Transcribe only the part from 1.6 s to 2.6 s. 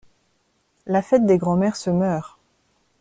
se meurt.